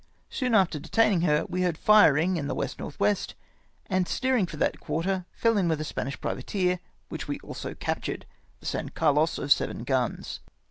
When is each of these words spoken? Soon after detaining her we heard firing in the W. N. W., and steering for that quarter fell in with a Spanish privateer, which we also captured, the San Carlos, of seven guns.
Soon 0.31 0.55
after 0.55 0.79
detaining 0.79 1.21
her 1.21 1.45
we 1.47 1.61
heard 1.61 1.77
firing 1.77 2.35
in 2.35 2.47
the 2.47 2.55
W. 2.55 2.67
N. 2.67 2.89
W., 2.97 3.15
and 3.85 4.07
steering 4.07 4.47
for 4.47 4.57
that 4.57 4.79
quarter 4.79 5.27
fell 5.31 5.59
in 5.59 5.67
with 5.67 5.79
a 5.79 5.83
Spanish 5.85 6.19
privateer, 6.19 6.79
which 7.09 7.27
we 7.27 7.37
also 7.41 7.75
captured, 7.75 8.25
the 8.61 8.65
San 8.65 8.89
Carlos, 8.89 9.37
of 9.37 9.51
seven 9.51 9.83
guns. 9.83 10.39